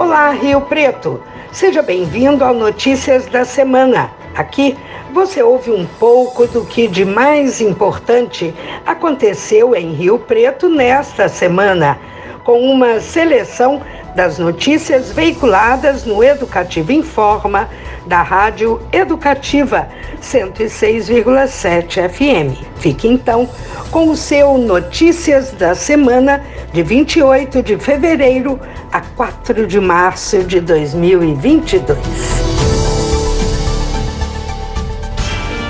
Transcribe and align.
Olá, 0.00 0.30
Rio 0.30 0.62
Preto. 0.62 1.22
Seja 1.52 1.82
bem-vindo 1.82 2.42
ao 2.42 2.54
Notícias 2.54 3.26
da 3.26 3.44
Semana. 3.44 4.10
Aqui 4.34 4.74
você 5.12 5.42
ouve 5.42 5.70
um 5.70 5.84
pouco 5.84 6.46
do 6.46 6.64
que 6.64 6.88
de 6.88 7.04
mais 7.04 7.60
importante 7.60 8.54
aconteceu 8.86 9.76
em 9.76 9.92
Rio 9.92 10.18
Preto 10.18 10.70
nesta 10.70 11.28
semana, 11.28 11.98
com 12.44 12.60
uma 12.60 12.98
seleção 12.98 13.82
das 14.16 14.38
notícias 14.38 15.12
veiculadas 15.12 16.06
no 16.06 16.24
Educativo 16.24 16.92
Informa 16.92 17.68
da 18.06 18.22
Rádio 18.22 18.80
Educativa 18.90 19.86
106,7 20.22 22.08
FM. 22.08 22.58
Fique 22.76 23.06
então 23.06 23.46
com 23.90 24.08
o 24.08 24.16
seu 24.16 24.56
Notícias 24.56 25.50
da 25.50 25.74
Semana 25.74 26.42
de 26.72 26.82
28 26.82 27.62
de 27.62 27.78
fevereiro 27.78 28.60
a 28.92 29.00
4 29.00 29.66
de 29.66 29.80
março 29.80 30.42
de 30.44 30.60
2022. 30.60 31.98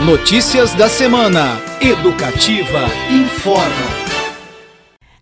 Notícias 0.04 0.74
da 0.74 0.88
Semana. 0.88 1.60
Educativa 1.80 2.86
informa. 3.10 4.00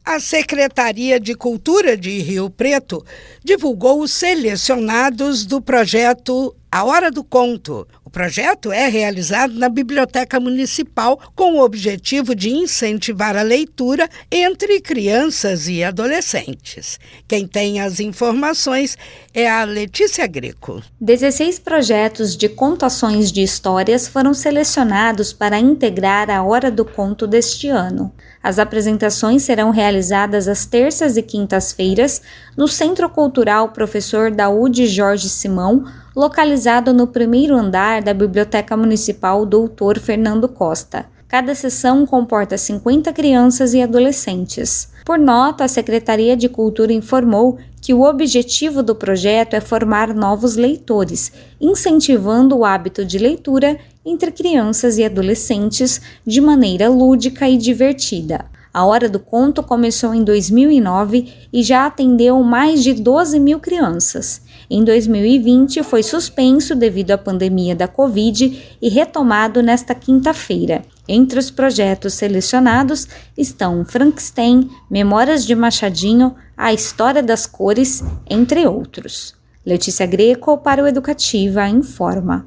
A 0.04 0.18
Secretaria 0.18 1.20
de 1.20 1.34
Cultura 1.34 1.96
de 1.96 2.18
Rio 2.20 2.48
Preto 2.48 3.04
divulgou 3.44 4.00
os 4.00 4.10
selecionados 4.10 5.44
do 5.44 5.60
projeto 5.60 6.56
A 6.72 6.82
Hora 6.82 7.10
do 7.10 7.22
Conto. 7.22 7.86
O 8.08 8.10
projeto 8.10 8.72
é 8.72 8.88
realizado 8.88 9.52
na 9.52 9.68
Biblioteca 9.68 10.40
Municipal 10.40 11.20
com 11.36 11.56
o 11.56 11.62
objetivo 11.62 12.34
de 12.34 12.48
incentivar 12.48 13.36
a 13.36 13.42
leitura 13.42 14.08
entre 14.32 14.80
crianças 14.80 15.68
e 15.68 15.84
adolescentes. 15.84 16.98
Quem 17.28 17.46
tem 17.46 17.82
as 17.82 18.00
informações 18.00 18.96
é 19.34 19.46
a 19.46 19.62
Letícia 19.64 20.26
Greco. 20.26 20.82
16 20.98 21.58
projetos 21.58 22.34
de 22.34 22.48
contações 22.48 23.30
de 23.30 23.42
histórias 23.42 24.08
foram 24.08 24.32
selecionados 24.32 25.34
para 25.34 25.58
integrar 25.58 26.30
a 26.30 26.42
Hora 26.42 26.70
do 26.70 26.86
Conto 26.86 27.26
deste 27.26 27.68
ano. 27.68 28.10
As 28.42 28.58
apresentações 28.58 29.42
serão 29.42 29.70
realizadas 29.70 30.48
às 30.48 30.64
terças 30.64 31.16
e 31.16 31.22
quintas-feiras 31.22 32.22
no 32.56 32.66
Centro 32.66 33.10
Cultural 33.10 33.68
Professor 33.70 34.30
Daúde 34.30 34.86
Jorge 34.86 35.28
Simão, 35.28 35.84
localizado 36.14 36.92
no 36.92 37.06
primeiro 37.06 37.54
andar 37.54 37.97
da 38.00 38.14
Biblioteca 38.14 38.76
Municipal 38.76 39.44
Doutor 39.44 39.98
Fernando 39.98 40.48
Costa. 40.48 41.06
Cada 41.28 41.54
sessão 41.54 42.06
comporta 42.06 42.56
50 42.56 43.12
crianças 43.12 43.74
e 43.74 43.82
adolescentes. 43.82 44.88
Por 45.04 45.18
nota, 45.18 45.64
a 45.64 45.68
Secretaria 45.68 46.36
de 46.36 46.48
Cultura 46.48 46.92
informou 46.92 47.58
que 47.82 47.92
o 47.92 48.02
objetivo 48.02 48.82
do 48.82 48.94
projeto 48.94 49.54
é 49.54 49.60
formar 49.60 50.14
novos 50.14 50.56
leitores, 50.56 51.32
incentivando 51.60 52.56
o 52.56 52.64
hábito 52.64 53.04
de 53.04 53.18
leitura 53.18 53.78
entre 54.04 54.30
crianças 54.30 54.96
e 54.98 55.04
adolescentes 55.04 56.00
de 56.26 56.40
maneira 56.40 56.88
lúdica 56.88 57.48
e 57.48 57.56
divertida. 57.56 58.46
A 58.72 58.84
Hora 58.84 59.08
do 59.08 59.18
Conto 59.18 59.62
começou 59.62 60.14
em 60.14 60.22
2009 60.22 61.48
e 61.52 61.62
já 61.62 61.86
atendeu 61.86 62.42
mais 62.42 62.82
de 62.82 62.94
12 62.94 63.40
mil 63.40 63.58
crianças. 63.58 64.42
Em 64.70 64.84
2020 64.84 65.82
foi 65.82 66.02
suspenso 66.02 66.74
devido 66.74 67.12
à 67.12 67.18
pandemia 67.18 67.74
da 67.74 67.88
Covid 67.88 68.76
e 68.82 68.88
retomado 68.88 69.62
nesta 69.62 69.94
quinta-feira. 69.94 70.82
Entre 71.08 71.38
os 71.38 71.50
projetos 71.50 72.14
selecionados 72.14 73.08
estão 73.36 73.84
Frankenstein, 73.84 74.68
Memórias 74.90 75.46
de 75.46 75.54
Machadinho, 75.54 76.34
A 76.56 76.72
História 76.72 77.22
das 77.22 77.46
Cores, 77.46 78.04
entre 78.28 78.66
outros. 78.66 79.34
Letícia 79.64 80.06
Greco 80.06 80.58
para 80.58 80.82
o 80.82 80.86
Educativa 80.86 81.66
Informa. 81.66 82.46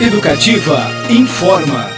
Educativa 0.00 0.86
Informa 1.10 1.97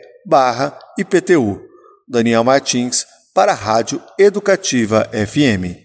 IPTU. 0.98 1.62
Daniel 2.06 2.44
Martins, 2.44 3.06
para 3.32 3.52
a 3.52 3.54
Rádio 3.54 4.02
Educativa 4.18 5.08
FM. 5.14 5.81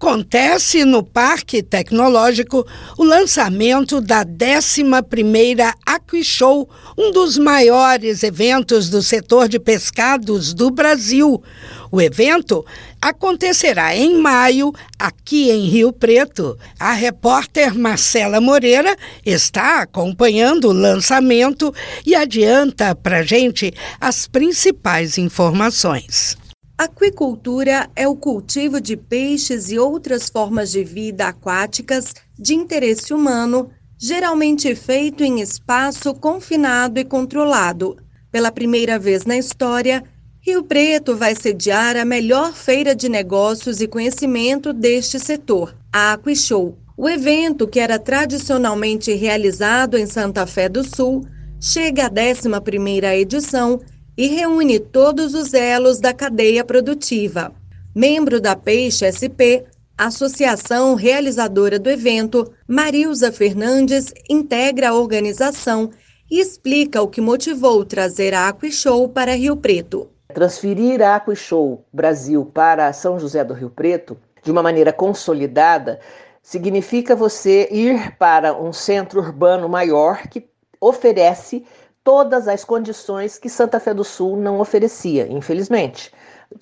Acontece 0.00 0.84
no 0.84 1.02
Parque 1.02 1.60
Tecnológico 1.60 2.64
o 2.96 3.02
lançamento 3.02 4.00
da 4.00 4.24
11ª 4.24 5.74
AquiShow, 5.84 6.70
um 6.96 7.10
dos 7.10 7.36
maiores 7.36 8.22
eventos 8.22 8.88
do 8.88 9.02
setor 9.02 9.48
de 9.48 9.58
pescados 9.58 10.54
do 10.54 10.70
Brasil. 10.70 11.42
O 11.90 12.00
evento 12.00 12.64
acontecerá 13.02 13.96
em 13.96 14.16
maio, 14.16 14.72
aqui 14.96 15.50
em 15.50 15.66
Rio 15.66 15.92
Preto. 15.92 16.56
A 16.78 16.92
repórter 16.92 17.76
Marcela 17.76 18.40
Moreira 18.40 18.96
está 19.26 19.82
acompanhando 19.82 20.68
o 20.68 20.72
lançamento 20.72 21.74
e 22.06 22.14
adianta 22.14 22.94
para 22.94 23.24
gente 23.24 23.74
as 24.00 24.28
principais 24.28 25.18
informações. 25.18 26.38
Aquicultura 26.78 27.90
é 27.96 28.06
o 28.06 28.14
cultivo 28.14 28.80
de 28.80 28.96
peixes 28.96 29.68
e 29.68 29.80
outras 29.80 30.28
formas 30.28 30.70
de 30.70 30.84
vida 30.84 31.26
aquáticas 31.26 32.14
de 32.38 32.54
interesse 32.54 33.12
humano, 33.12 33.68
geralmente 33.98 34.72
feito 34.76 35.24
em 35.24 35.40
espaço 35.40 36.14
confinado 36.14 37.00
e 37.00 37.04
controlado. 37.04 37.96
Pela 38.30 38.52
primeira 38.52 38.96
vez 38.96 39.24
na 39.24 39.36
história, 39.36 40.04
Rio 40.40 40.62
Preto 40.62 41.16
vai 41.16 41.34
sediar 41.34 41.96
a 41.96 42.04
melhor 42.04 42.54
feira 42.54 42.94
de 42.94 43.08
negócios 43.08 43.80
e 43.80 43.88
conhecimento 43.88 44.72
deste 44.72 45.18
setor, 45.18 45.74
a 45.92 46.12
Aquishow. 46.12 46.78
O 46.96 47.08
evento, 47.08 47.66
que 47.66 47.80
era 47.80 47.98
tradicionalmente 47.98 49.12
realizado 49.14 49.98
em 49.98 50.06
Santa 50.06 50.46
Fé 50.46 50.68
do 50.68 50.84
Sul, 50.84 51.26
chega 51.60 52.06
à 52.06 52.10
11ª 52.10 53.16
edição 53.16 53.80
e 54.18 54.26
reúne 54.26 54.80
todos 54.80 55.32
os 55.32 55.54
elos 55.54 56.00
da 56.00 56.12
cadeia 56.12 56.64
produtiva. 56.64 57.52
Membro 57.94 58.40
da 58.40 58.56
Peixe 58.56 59.06
SP, 59.06 59.62
associação 59.96 60.96
realizadora 60.96 61.78
do 61.78 61.88
evento, 61.88 62.52
Marilza 62.66 63.30
Fernandes 63.30 64.12
integra 64.28 64.88
a 64.88 64.94
organização 64.94 65.90
e 66.28 66.40
explica 66.40 67.00
o 67.00 67.06
que 67.06 67.20
motivou 67.20 67.84
trazer 67.84 68.34
a 68.34 68.48
Aquishow 68.48 69.08
para 69.08 69.36
Rio 69.36 69.56
Preto. 69.56 70.10
Transferir 70.34 71.00
a 71.00 71.14
Aquishow 71.14 71.84
Brasil 71.92 72.44
para 72.44 72.92
São 72.92 73.20
José 73.20 73.44
do 73.44 73.54
Rio 73.54 73.70
Preto 73.70 74.18
de 74.42 74.50
uma 74.50 74.64
maneira 74.64 74.92
consolidada 74.92 76.00
significa 76.42 77.14
você 77.14 77.68
ir 77.70 78.16
para 78.16 78.52
um 78.52 78.72
centro 78.72 79.20
urbano 79.20 79.68
maior 79.68 80.26
que 80.26 80.44
oferece 80.80 81.64
todas 82.08 82.48
as 82.48 82.64
condições 82.64 83.36
que 83.36 83.50
Santa 83.50 83.78
Fé 83.78 83.92
do 83.92 84.02
Sul 84.02 84.34
não 84.34 84.60
oferecia, 84.60 85.26
infelizmente 85.30 86.10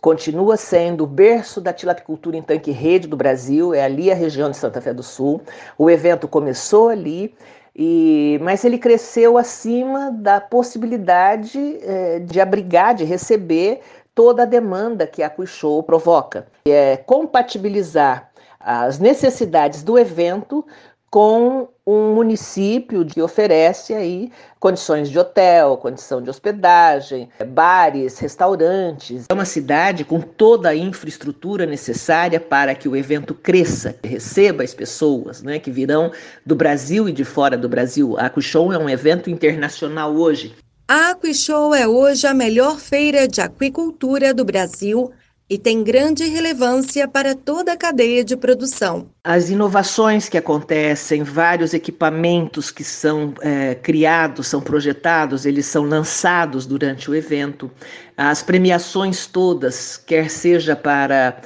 continua 0.01 0.57
sendo 0.57 1.05
o 1.05 1.07
berço 1.07 1.61
da 1.61 1.73
tilapicultura 1.73 2.37
em 2.37 2.43
tanque 2.43 2.73
rede 2.73 3.07
do 3.07 3.17
Brasil, 3.17 3.73
é 3.73 3.85
ali 3.85 4.11
a 4.11 4.15
região 4.17 4.51
de 4.51 4.57
Santa 4.57 4.81
Fé 4.81 4.93
do 4.93 5.05
Sul. 5.05 5.41
O 5.79 5.89
evento 5.89 6.27
começou 6.27 6.89
ali, 6.89 7.33
e, 7.77 8.41
mas 8.43 8.65
ele 8.65 8.77
cresceu 8.77 9.39
acima 9.39 10.11
da 10.11 10.41
possibilidade 10.41 11.79
é, 11.81 12.19
de 12.19 12.41
abrigar, 12.41 12.97
de 12.97 13.05
receber 13.05 13.83
toda 14.13 14.43
a 14.43 14.47
demanda 14.47 15.07
que 15.07 15.23
a 15.23 15.31
Cuixou 15.31 15.81
provoca. 15.85 16.49
É 16.67 16.97
compatibilizar 16.97 18.33
as 18.59 18.99
necessidades 18.99 19.85
do 19.85 19.97
evento 19.97 20.67
com 21.09 21.69
um 21.87 22.15
município 22.15 23.07
que 23.07 23.23
oferece 23.23 23.95
aí 23.95 24.33
condições 24.59 25.09
de 25.09 25.17
hotel, 25.17 25.77
condição 25.77 26.21
de 26.21 26.29
hospedagem, 26.29 27.29
bares, 27.49 28.19
restaurantes. 28.19 29.27
É 29.29 29.33
uma 29.33 29.45
cidade 29.45 30.05
com 30.05 30.21
toda 30.21 30.71
a 30.71 30.75
infraestrutura 30.75 31.65
necessária 31.65 32.41
para 32.41 32.75
que 32.75 32.89
o 32.89 32.97
evento 32.97 33.35
cresça, 33.35 33.95
receba 34.03 34.65
as 34.65 34.75
pessoas 34.75 35.43
né, 35.43 35.61
que 35.61 35.71
virão 35.71 36.11
do 36.45 36.57
Brasil 36.57 37.09
e 37.09 37.13
de 37.13 37.25
fora 37.25 37.57
do 37.57 37.69
Brasil. 37.69 38.19
A 38.19 38.27
Acuixon 38.27 38.73
é 38.73 38.79
um 38.79 38.91
evento 38.91 39.31
internacional 39.31 40.13
hoje. 40.13 40.57
A 40.89 41.11
Aquishow 41.11 41.75
é 41.75 41.87
hoje 41.87 42.29
a 42.29 42.35
melhor 42.35 42.79
feira 42.79 43.27
de 43.27 43.41
aquicultura 43.41 44.33
do 44.33 44.45
Brasil 44.45 45.13
e 45.49 45.57
tem 45.57 45.85
grande 45.85 46.25
relevância 46.25 47.07
para 47.07 47.35
toda 47.35 47.73
a 47.73 47.77
cadeia 47.77 48.25
de 48.25 48.37
produção. 48.37 49.09
As 49.23 49.49
inovações 49.49 50.29
que 50.29 50.37
acontecem, 50.37 51.23
vários 51.23 51.73
equipamentos 51.73 52.71
que 52.71 52.83
são 52.83 53.33
é, 53.41 53.75
criados, 53.77 54.49
são 54.49 54.61
projetados, 54.61 55.47
eles 55.47 55.67
são 55.67 55.85
lançados 55.85 56.67
durante 56.67 57.09
o 57.09 57.15
evento. 57.15 57.71
As 58.17 58.43
premiações 58.43 59.27
todas, 59.27 59.97
quer 59.97 60.31
seja 60.31 60.75
para 60.75 61.41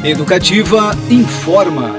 Educativa 0.04 0.90
informa. 1.12 1.94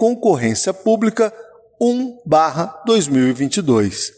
Concorrência 0.03 0.75
Pública 0.75 1.33
1/2022. 1.81 4.13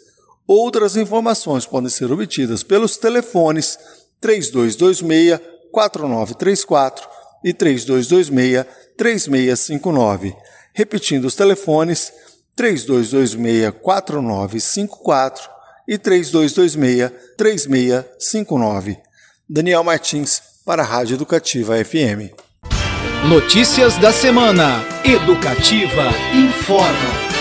Outras 0.49 0.97
informações 0.97 1.67
podem 1.67 1.91
ser 1.91 2.11
obtidas 2.11 2.63
pelos 2.63 2.97
telefones 2.97 3.79
3226 4.19 5.39
4934 5.71 7.07
e 7.45 7.53
3226 7.53 8.65
3659. 8.97 10.35
Repetindo 10.73 11.27
os 11.27 11.35
telefones 11.35 12.11
3226 12.57 13.75
4954 13.83 15.51
e 15.87 15.99
3226 15.99 17.13
3659. 17.37 18.97
Daniel 19.47 19.85
Martins 19.85 20.41
para 20.65 20.83
a 20.83 20.87
Rádio 20.87 21.17
Educativa 21.17 21.75
FM. 21.85 22.33
Notícias 23.29 23.99
da 23.99 24.15
semana. 24.15 24.94
Educativa 25.05 26.09
informa. 26.33 27.34